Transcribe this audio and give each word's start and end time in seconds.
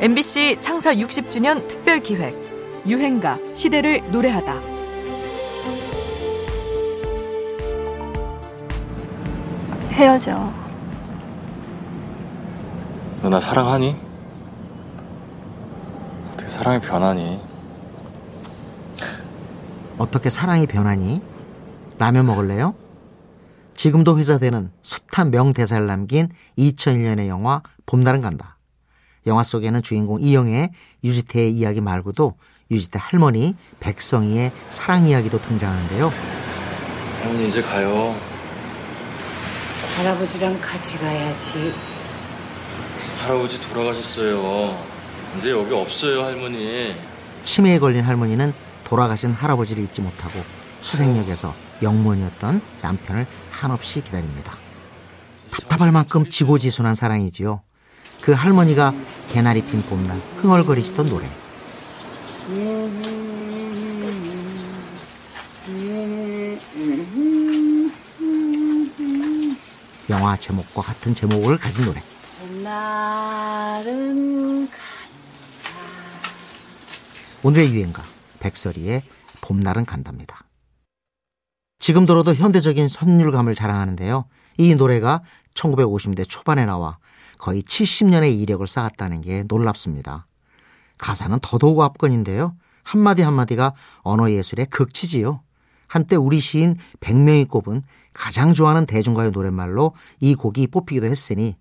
MBC 0.00 0.58
창사 0.60 0.94
60주년 0.94 1.68
특별 1.68 2.00
기획 2.00 2.34
유행가 2.86 3.38
시대를 3.54 4.02
노래하다. 4.10 4.54
헤어져. 9.92 10.52
너 13.22 13.28
나 13.28 13.38
사랑하니? 13.40 13.94
어떻게 16.32 16.48
사랑이 16.50 16.80
변하니? 16.80 17.40
어떻게 19.98 20.30
사랑이 20.30 20.66
변하니? 20.66 21.22
라면 21.98 22.24
먹을래요? 22.24 22.74
지금도 23.76 24.18
회자되는 24.18 24.70
숱한 24.80 25.30
명대사를 25.30 25.86
남긴 25.86 26.28
2001년의 26.56 27.28
영화 27.28 27.62
봄날은 27.84 28.22
간다. 28.22 28.56
영화 29.26 29.42
속에는 29.42 29.82
주인공 29.82 30.20
이영의 30.20 30.70
유지태의 31.04 31.52
이야기 31.52 31.80
말고도 31.80 32.34
유지태 32.70 32.98
할머니 33.00 33.54
백성이의 33.80 34.52
사랑 34.68 35.06
이야기도 35.06 35.40
등장하는데요. 35.40 36.12
할머니 37.22 37.48
이제 37.48 37.60
가요. 37.60 38.16
할아버지랑 39.96 40.60
같이 40.60 40.98
가야지. 40.98 41.74
할아버지 43.18 43.60
돌아가셨어요. 43.60 44.82
이제 45.36 45.50
여기 45.50 45.74
없어요, 45.74 46.24
할머니. 46.24 46.94
치매에 47.42 47.78
걸린 47.78 48.04
할머니는 48.04 48.52
돌아가신 48.84 49.32
할아버지를 49.32 49.82
잊지 49.84 50.00
못하고 50.00 50.40
수색역에서 50.80 51.54
영문이었던 51.82 52.60
남편을 52.82 53.26
한없이 53.50 54.00
기다립니다. 54.00 54.54
답답할 55.50 55.92
만큼 55.92 56.28
지고지순한 56.28 56.94
사랑이지요. 56.94 57.62
그 58.20 58.32
할머니가 58.32 58.92
개나리 59.30 59.62
핀 59.62 59.82
봄날 59.82 60.18
흥얼거리시던 60.40 61.08
노래. 61.08 61.28
영화 70.10 70.36
제목과 70.36 70.82
같은 70.82 71.14
제목을 71.14 71.58
가진 71.58 71.84
노래. 71.84 72.02
봄날은 72.40 74.00
오늘의 77.42 77.72
유행가 77.72 78.02
백설이의 78.40 79.02
봄날은 79.40 79.86
간답니다. 79.86 80.44
지금 81.80 82.06
들어도 82.06 82.34
현대적인 82.34 82.88
선율감을 82.88 83.54
자랑하는데요. 83.56 84.26
이 84.58 84.74
노래가 84.74 85.22
1950대 85.54 86.28
초반에 86.28 86.66
나와 86.66 86.98
거의 87.38 87.62
70년의 87.62 88.38
이력을 88.38 88.64
쌓았다는 88.66 89.22
게 89.22 89.44
놀랍습니다. 89.48 90.26
가사는 90.98 91.38
더더욱 91.40 91.80
압권인데요. 91.80 92.54
한마디 92.82 93.22
한마디가 93.22 93.72
언어 94.02 94.30
예술의 94.30 94.66
극치지요. 94.66 95.40
한때 95.86 96.16
우리 96.16 96.38
시인 96.38 96.76
100명이 97.00 97.48
꼽은 97.48 97.82
가장 98.12 98.52
좋아하는 98.52 98.84
대중가요 98.86 99.30
노랫말로 99.30 99.94
이 100.20 100.34
곡이 100.34 100.66
뽑히기도 100.68 101.06
했으니 101.06 101.56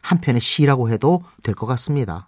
한편의 0.00 0.40
시라고 0.40 0.88
해도 0.88 1.22
될 1.42 1.54
것 1.54 1.66
같습니다. 1.66 2.26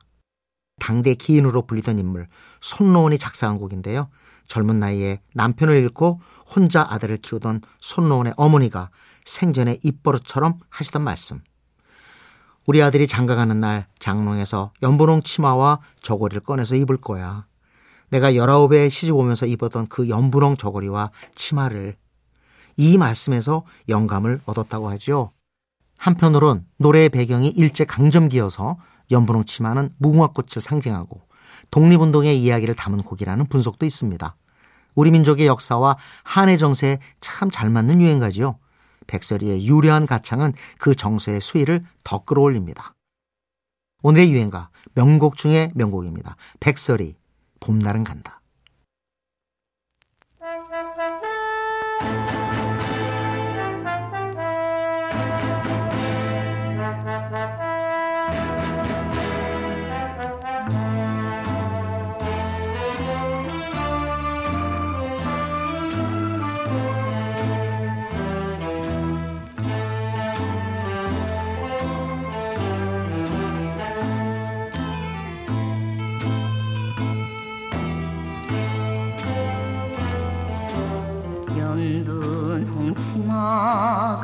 당대 0.78 1.14
기인으로 1.14 1.62
불리던 1.66 1.98
인물 1.98 2.28
손노원이 2.60 3.18
작사한 3.18 3.58
곡인데요. 3.58 4.08
젊은 4.46 4.78
나이에 4.78 5.20
남편을 5.34 5.76
잃고 5.76 6.20
혼자 6.54 6.86
아들을 6.88 7.16
키우던 7.18 7.62
손노원의 7.80 8.34
어머니가 8.36 8.90
생전에 9.24 9.78
입버릇처럼 9.82 10.60
하시던 10.68 11.02
말씀. 11.02 11.42
우리 12.66 12.82
아들이 12.82 13.06
장가가는 13.06 13.60
날 13.60 13.86
장롱에서 13.98 14.72
연분홍 14.82 15.22
치마와 15.22 15.80
저고리를 16.02 16.40
꺼내서 16.42 16.74
입을 16.76 16.98
거야. 16.98 17.46
내가 18.08 18.36
열아홉에 18.36 18.88
시집 18.88 19.14
오면서 19.14 19.46
입었던 19.46 19.88
그 19.88 20.08
연분홍 20.08 20.56
저고리와 20.56 21.10
치마를 21.34 21.96
이 22.76 22.98
말씀에서 22.98 23.64
영감을 23.88 24.40
얻었다고 24.44 24.90
하죠. 24.90 25.30
한편으론 25.98 26.66
노래의 26.76 27.08
배경이 27.08 27.48
일제 27.48 27.84
강점기여서 27.84 28.76
연분홍 29.10 29.44
치마는 29.44 29.90
무궁화꽃을 29.98 30.60
상징하고 30.60 31.20
독립운동의 31.70 32.40
이야기를 32.42 32.74
담은 32.74 33.02
곡이라는 33.02 33.46
분석도 33.46 33.86
있습니다. 33.86 34.36
우리 34.94 35.10
민족의 35.10 35.46
역사와 35.46 35.96
한해 36.24 36.56
정세에 36.56 36.98
참 37.20 37.50
잘 37.50 37.70
맞는 37.70 38.00
유행가지요. 38.00 38.58
백설이의 39.06 39.66
유려한 39.66 40.06
가창은 40.06 40.54
그 40.78 40.94
정서의 40.94 41.40
수위를 41.40 41.84
더 42.02 42.24
끌어올립니다. 42.24 42.94
오늘의 44.02 44.32
유행가 44.32 44.70
명곡 44.94 45.36
중의 45.36 45.72
명곡입니다. 45.74 46.36
백설이 46.60 47.16
봄날은 47.60 48.04
간다. 48.04 48.40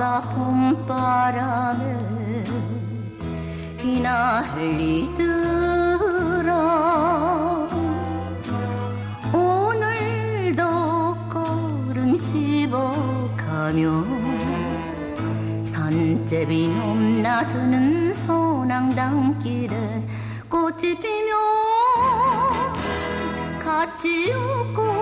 홍치마가 0.03 0.21
봄바람에 0.35 1.83
휘날리더라. 3.79 4.89
오늘도 9.33 10.63
걸음 11.31 12.17
씹어가며 12.17 14.05
산제비 15.65 16.67
넘나드는 16.67 18.13
소낭당길에 18.13 20.03
꽃이 20.49 20.99
피며 20.99 21.37
같이 23.63 24.33
웃고 24.33 25.02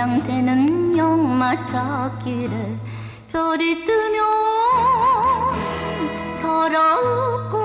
짤랑대는 0.00 0.96
역마차길에 0.96 2.76
별이 3.30 3.84
뜨면 3.84 4.24
서러움 6.40 7.59